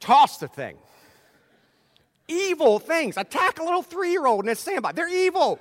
[0.00, 0.76] tossed the thing.
[2.28, 3.16] Evil things.
[3.16, 4.94] Attack a little three year old in a sandbox.
[4.96, 5.60] They're evil.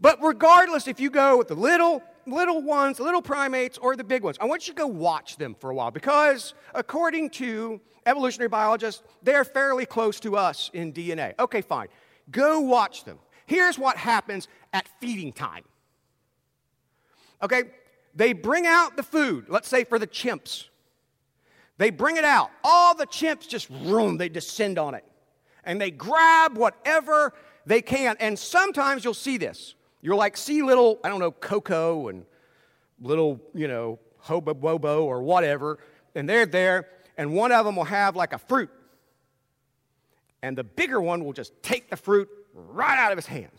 [0.00, 4.04] But regardless, if you go with the little, little ones, the little primates, or the
[4.04, 7.80] big ones, I want you to go watch them for a while because according to
[8.06, 11.34] evolutionary biologists, they're fairly close to us in DNA.
[11.38, 11.88] Okay, fine.
[12.30, 13.18] Go watch them.
[13.46, 15.64] Here's what happens at feeding time.
[17.42, 17.64] Okay,
[18.14, 20.69] they bring out the food, let's say for the chimps.
[21.80, 22.50] They bring it out.
[22.62, 25.02] All the chimps just room, they descend on it.
[25.64, 27.32] And they grab whatever
[27.64, 28.18] they can.
[28.20, 29.74] And sometimes you'll see this.
[30.02, 32.26] You'll like see little, I don't know, Coco and
[33.00, 35.78] little, you know, Hobo Bobo or whatever,
[36.14, 38.68] and they're there, and one of them will have like a fruit.
[40.42, 43.58] And the bigger one will just take the fruit right out of his hands.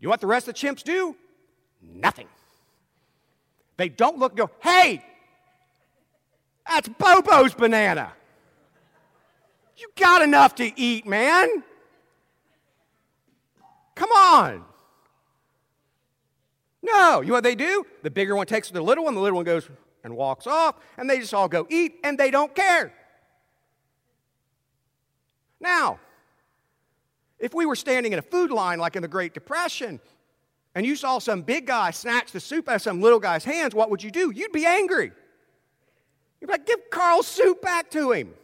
[0.00, 1.14] You know what the rest of the chimps do?
[1.82, 2.28] Nothing.
[3.76, 5.04] They don't look and go, hey,
[6.66, 8.12] that's Bobo's banana.
[9.76, 11.62] You got enough to eat, man.
[13.94, 14.64] Come on.
[16.82, 17.20] No.
[17.20, 17.86] You know what they do?
[18.02, 19.68] The bigger one takes the little one, the little one goes
[20.04, 22.92] and walks off, and they just all go eat, and they don't care.
[25.60, 25.98] Now,
[27.38, 29.98] if we were standing in a food line like in the Great Depression,
[30.74, 33.74] and you saw some big guy snatch the soup out of some little guy's hands,
[33.74, 34.30] what would you do?
[34.30, 35.12] You'd be angry.
[36.44, 38.34] You'd be like, give Carl's suit back to him.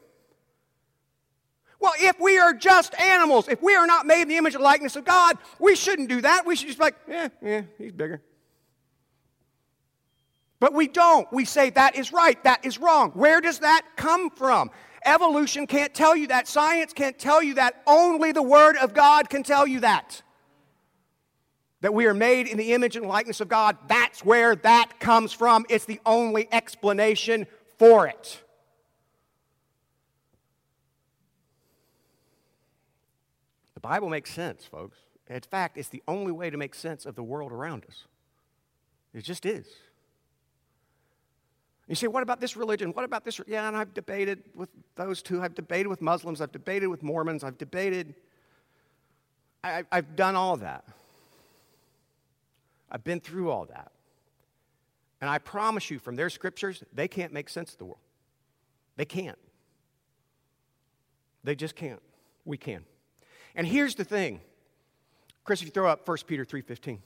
[1.78, 4.64] Well, if we are just animals, if we are not made in the image and
[4.64, 6.46] likeness of God, we shouldn't do that.
[6.46, 8.22] We should just be like, yeah, yeah, he's bigger.
[10.60, 11.30] But we don't.
[11.30, 13.10] We say that is right, that is wrong.
[13.10, 14.70] Where does that come from?
[15.04, 16.48] Evolution can't tell you that.
[16.48, 17.82] Science can't tell you that.
[17.86, 20.22] Only the Word of God can tell you that.
[21.82, 25.32] that we are made in the image and likeness of God, that's where that comes
[25.32, 25.64] from.
[25.68, 27.46] It's the only explanation
[27.80, 28.42] for it.
[33.72, 34.98] The Bible makes sense, folks.
[35.30, 38.04] In fact, it's the only way to make sense of the world around us.
[39.14, 39.66] It just is.
[41.88, 42.90] You say, what about this religion?
[42.90, 43.40] What about this?
[43.46, 45.40] Yeah, and I've debated with those two.
[45.40, 46.42] I've debated with Muslims.
[46.42, 47.42] I've debated with Mormons.
[47.42, 48.14] I've debated.
[49.64, 50.84] I, have done all that.
[52.92, 53.90] I've been through all that.
[55.20, 58.00] And I promise you, from their scriptures, they can't make sense of the world.
[58.96, 59.38] They can't.
[61.44, 62.00] They just can't.
[62.44, 62.84] We can.
[63.54, 64.40] And here's the thing.
[65.44, 66.98] Chris, if you throw up 1 Peter 3.15.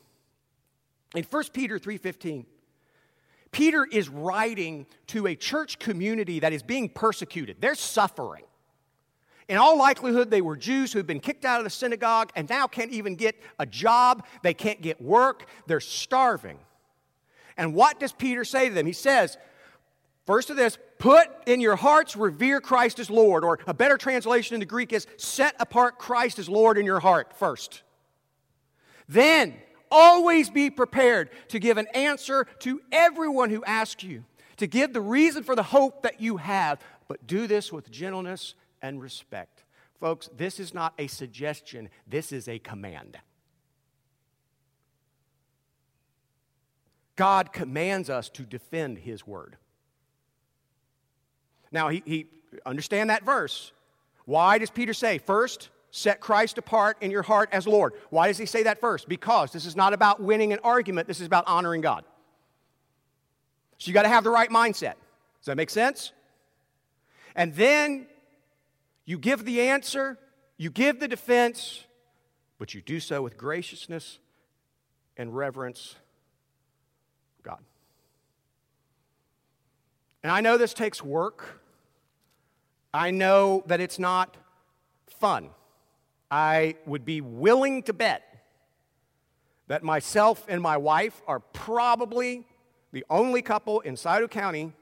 [1.14, 2.44] In 1 Peter 3.15,
[3.52, 7.56] Peter is writing to a church community that is being persecuted.
[7.60, 8.44] They're suffering.
[9.48, 12.48] In all likelihood, they were Jews who had been kicked out of the synagogue and
[12.48, 14.26] now can't even get a job.
[14.42, 15.46] They can't get work.
[15.66, 16.58] They're starving.
[17.56, 18.86] And what does Peter say to them?
[18.86, 19.38] He says,
[20.26, 23.44] First of this, put in your hearts, revere Christ as Lord.
[23.44, 27.00] Or a better translation in the Greek is set apart Christ as Lord in your
[27.00, 27.82] heart first.
[29.06, 29.54] Then,
[29.90, 34.24] always be prepared to give an answer to everyone who asks you,
[34.56, 38.54] to give the reason for the hope that you have, but do this with gentleness
[38.80, 39.62] and respect.
[40.00, 43.18] Folks, this is not a suggestion, this is a command.
[47.16, 49.56] God commands us to defend His word.
[51.70, 52.26] Now, he, he
[52.64, 53.72] understand that verse.
[54.26, 57.94] Why does Peter say, first, set Christ apart in your heart as Lord?
[58.10, 59.08] Why does he say that first?
[59.08, 62.04] Because this is not about winning an argument, this is about honoring God.
[63.78, 64.94] So you got to have the right mindset.
[65.40, 66.12] Does that make sense?
[67.36, 68.06] And then
[69.04, 70.18] you give the answer,
[70.56, 71.84] you give the defense,
[72.58, 74.18] but you do so with graciousness
[75.16, 75.96] and reverence
[77.42, 77.58] God.
[80.24, 81.60] And I know this takes work.
[82.94, 84.38] I know that it's not
[85.06, 85.50] fun.
[86.30, 88.22] I would be willing to bet
[89.68, 92.46] that myself and my wife are probably
[92.92, 94.72] the only couple in Scioto County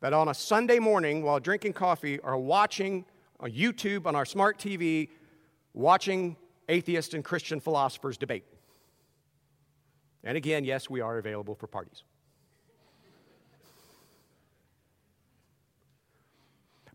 [0.00, 3.04] that on a Sunday morning while drinking coffee are watching
[3.38, 5.08] on YouTube on our smart TV,
[5.72, 6.36] watching
[6.68, 8.44] atheist and Christian philosophers debate.
[10.24, 12.02] And again, yes, we are available for parties.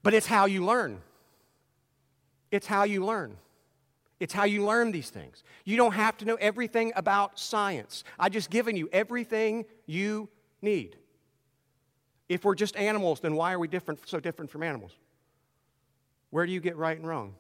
[0.02, 1.02] But it's how you learn.
[2.52, 3.38] It's how you learn.
[4.20, 5.44] It's how you learn these things.
[5.64, 8.04] You don't have to know everything about science.
[8.18, 10.30] I've just given you everything you
[10.62, 10.98] need.
[12.28, 14.92] If we're just animals, then why are we different, so different from animals?
[16.32, 17.36] Where do you get right and wrong?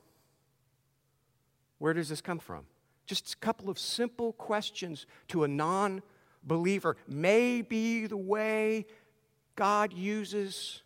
[1.79, 2.65] Where does this come from?
[3.05, 6.01] Just a couple of simple questions to a non
[6.43, 8.85] believer may be the way
[9.55, 10.81] God uses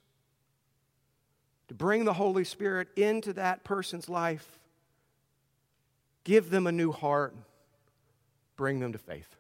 [1.74, 4.60] to bring the Holy Spirit into that person's life,
[6.24, 7.36] give them a new heart,
[8.56, 9.36] bring them to faith.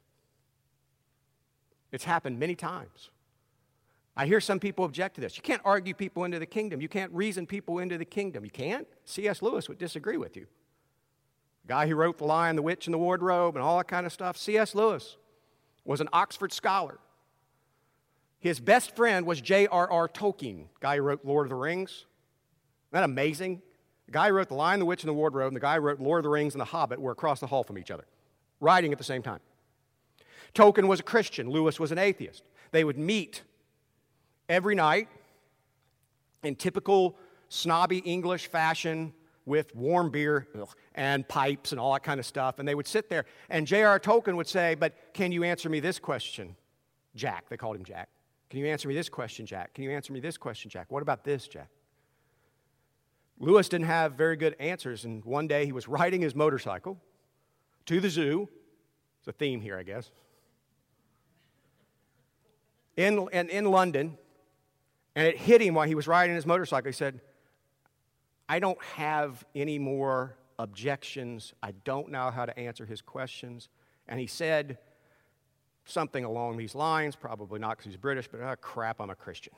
[1.92, 3.12] It's happened many times.
[4.18, 5.38] I hear some people object to this.
[5.38, 6.82] You can't argue people into the kingdom.
[6.82, 8.44] You can't reason people into the kingdom.
[8.44, 8.88] You can't?
[9.06, 9.42] C.S.
[9.42, 10.48] Lewis would disagree with you.
[11.64, 14.06] The guy who wrote The Lion, the Witch, and the Wardrobe, and all that kind
[14.06, 14.38] of stuff.
[14.38, 14.76] C.S.
[14.76, 15.18] Lewis
[15.86, 17.00] was an Oxford scholar.
[18.40, 20.10] His best friend was J.R.R.
[20.10, 22.06] Tolkien, guy who wrote Lord of the Rings.
[22.94, 23.60] Isn't that amazing?
[24.06, 26.20] The guy wrote The Lion, the Witch, and the Wardrobe, and the guy wrote Lord
[26.20, 28.06] of the Rings and The Hobbit were across the hall from each other,
[28.60, 29.40] writing at the same time.
[30.54, 32.44] Tolkien was a Christian, Lewis was an atheist.
[32.72, 33.42] They would meet
[34.48, 35.08] every night
[36.44, 37.18] in typical
[37.50, 39.12] snobby English fashion
[39.48, 40.48] with warm beer
[40.94, 42.60] and pipes and all that kind of stuff.
[42.60, 44.00] And they would sit there, and J.R.
[44.00, 46.56] Tolkien would say, But can you answer me this question,
[47.16, 47.50] Jack?
[47.50, 48.10] They called him Jack.
[48.52, 49.74] Can you answer me this question, Jack?
[49.74, 50.92] Can you answer me this question, Jack?
[50.92, 51.70] What about this, Jack?
[53.44, 56.98] Lewis didn't have very good answers, and one day he was riding his motorcycle
[57.86, 58.48] to the zoo.
[59.20, 60.12] It's a theme here, I guess.
[62.96, 64.18] In, in, in London,
[65.16, 66.88] and it hit him while he was riding his motorcycle.
[66.88, 67.20] He said,
[68.48, 71.54] I don't have any more objections.
[71.62, 73.68] I don't know how to answer his questions.
[74.08, 74.78] And he said
[75.84, 79.54] something along these lines, probably not because he's British, but oh, crap, I'm a Christian.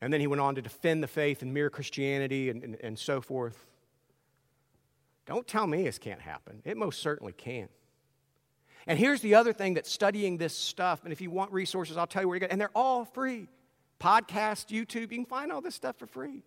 [0.00, 2.98] And then he went on to defend the faith and mere Christianity and, and, and
[2.98, 3.66] so forth.
[5.26, 6.62] Don't tell me this can't happen.
[6.64, 7.68] It most certainly can.
[8.86, 12.06] And here's the other thing that studying this stuff, and if you want resources, I'll
[12.06, 13.48] tell you where you get, and they're all free.
[14.00, 16.36] Podcast, YouTube, you can find all this stuff for free.
[16.36, 16.42] You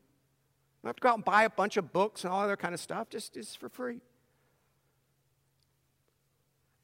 [0.83, 2.73] don't have to go out and buy a bunch of books and all other kind
[2.73, 3.99] of stuff, just, just for free.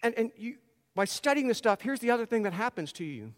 [0.04, 0.58] And, and you,
[0.94, 3.34] by studying this stuff, here's the other thing that happens to you.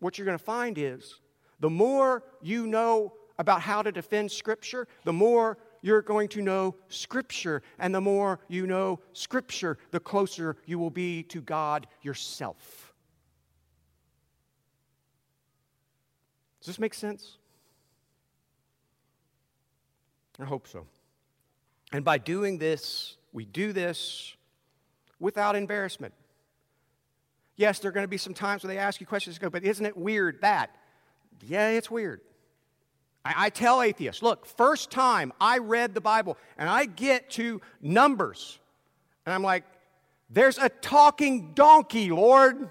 [0.00, 1.20] What you're going to find is
[1.60, 6.74] the more you know about how to defend Scripture, the more you're going to know
[6.88, 7.62] Scripture.
[7.78, 12.94] And the more you know Scripture, the closer you will be to God yourself.
[16.60, 17.36] Does this make sense?
[20.40, 20.86] I hope so.
[21.92, 24.34] And by doing this, we do this
[25.20, 26.14] without embarrassment.
[27.56, 29.62] Yes, there are going to be some times when they ask you questions, go, but
[29.62, 30.74] isn't it weird that?
[31.42, 32.20] Yeah, it's weird.
[33.24, 37.60] I, I, tell atheists, look, first time I read the Bible and I get to
[37.80, 38.58] Numbers,
[39.26, 39.64] and I'm like,
[40.30, 42.68] there's a talking donkey, Lord.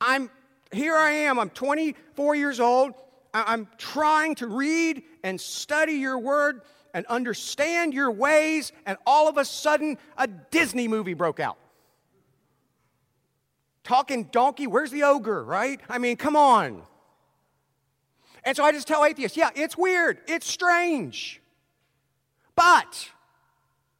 [0.00, 0.30] I'm
[0.72, 2.94] here I am, I'm 24 years old.
[3.32, 6.62] I'm trying to read and study your word
[6.94, 11.58] and understand your ways, and all of a sudden, a Disney movie broke out.
[13.88, 15.80] Talking donkey, where's the ogre, right?
[15.88, 16.82] I mean, come on.
[18.44, 21.40] And so I just tell atheists, yeah, it's weird, it's strange.
[22.54, 23.08] But,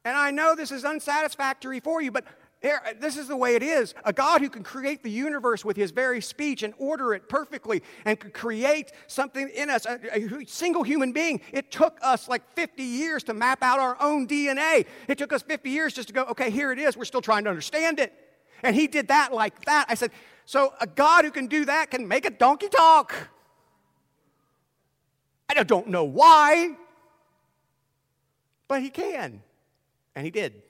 [0.05, 2.26] and I know this is unsatisfactory for you, but
[3.01, 3.95] this is the way it is.
[4.05, 7.82] A God who can create the universe with his very speech and order it perfectly
[8.05, 11.41] and could create something in us, a, a, single human being.
[11.51, 14.84] It took us like 50 years to map out our own DNA.
[15.09, 16.95] It took us 50 years just to go, okay, here it is.
[16.95, 18.12] We're still trying to understand it.
[18.63, 19.87] And he did that like that.
[19.89, 20.11] I said,
[20.45, 23.15] so a God who can do that can make a donkey talk.
[25.49, 26.77] I don't know why,
[28.69, 29.43] but he can.
[30.15, 30.63] And he did.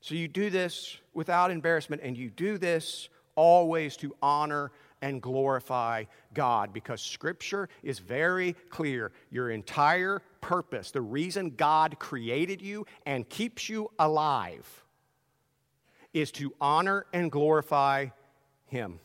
[0.00, 6.04] So you do this without embarrassment, and you do this always to honor and glorify
[6.34, 9.12] God because Scripture is very clear.
[9.30, 14.83] Your entire purpose, the reason God created you and keeps you alive,
[16.14, 18.06] is to honor and glorify
[18.66, 19.00] Him.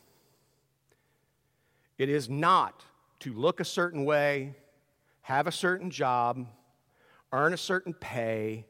[1.98, 2.86] It is not
[3.22, 4.56] to look a certain way,
[5.24, 6.48] have a certain job,
[7.34, 8.66] earn a certain pay,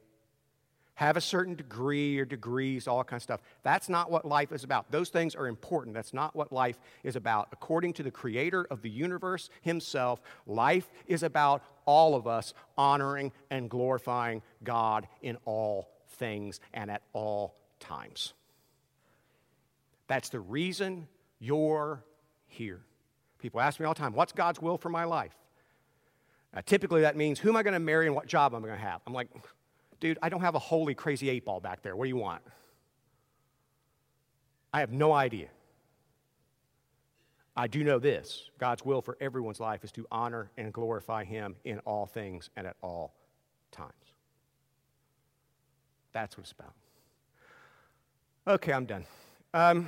[0.96, 3.42] have a certain degree or degrees, all that kind of stuff.
[3.64, 4.92] That's not what life is about.
[4.92, 5.94] Those things are important.
[5.94, 7.48] That's not what life is about.
[7.54, 13.32] According to the creator of the universe himself, life is about all of us honoring
[13.50, 18.34] and glorifying God in all things and at all times.
[20.08, 21.08] That's the reason
[21.40, 22.04] you're
[22.48, 22.82] here.
[23.40, 25.36] People ask me all the time, what's God's will for my life?
[26.54, 28.68] Uh, typically, that means who am I going to marry and what job am I
[28.68, 29.02] going to have?
[29.06, 29.28] I'm like,
[30.00, 31.96] dude, I don't have a holy crazy eight ball back there.
[31.96, 32.42] What do you want?
[34.74, 35.48] I have no idea.
[37.56, 41.56] I do know this God's will for everyone's life is to honor and glorify Him
[41.66, 43.14] in all things and at all
[43.72, 43.94] times.
[46.14, 46.74] That's what it's about.
[48.50, 49.06] Okay, I'm done.
[49.54, 49.88] Um,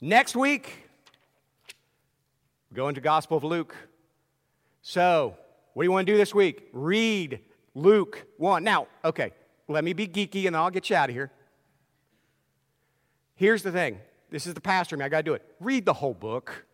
[0.00, 0.78] next week,
[2.68, 3.72] we go into Gospel of Luke.
[4.82, 5.36] So,
[5.72, 6.68] what do you want to do this week?
[6.72, 7.38] Read
[7.76, 8.64] Luke 1.
[8.64, 9.30] Now, okay,
[9.68, 11.30] let me be geeky and I'll get you out of here.
[13.36, 15.42] Here's the thing this is the pastor me, I got to do it.
[15.60, 16.66] Read the whole book.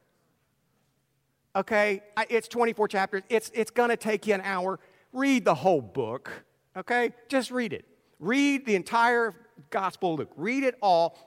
[1.55, 2.01] Okay,
[2.31, 4.81] it's 24 chapters, it's, it's going to take you an hour.
[5.12, 6.31] Read the whole book,
[6.75, 7.12] okay?
[7.29, 7.85] Just read it.
[8.23, 9.35] Read the entire
[9.70, 11.18] Gospel of Luke, read it all,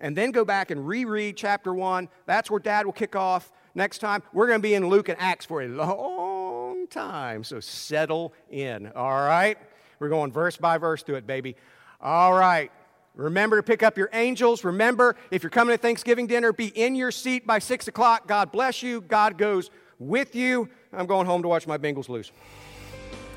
[0.00, 2.10] and then go back and reread chapter 1.
[2.26, 4.22] That's where Dad will kick off next time.
[4.34, 7.42] We're going to be in Luke and Acts for a long time.
[7.42, 9.56] So settle in, all right?
[9.98, 11.56] We're going verse by verse through it, baby.
[12.02, 12.70] All right.
[13.14, 14.62] Remember to pick up your angels.
[14.62, 18.28] Remember, if you're coming to Thanksgiving dinner, be in your seat by 6 o'clock.
[18.28, 19.00] God bless you.
[19.00, 20.68] God goes with you.
[20.92, 22.30] I'm going home to watch my Bengals lose.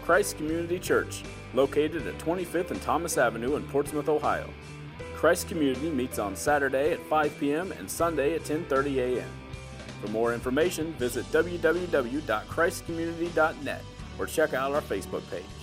[0.06, 1.24] Christ Community Church,
[1.56, 4.48] located at 25th and Thomas Avenue in Portsmouth, Ohio.
[5.16, 7.72] Christ Community meets on Saturday at 5 p.m.
[7.72, 9.28] and Sunday at 10:30 a.m.
[10.02, 13.82] For more information, visit www.christcommunity.net
[14.20, 15.55] or check out our Facebook page.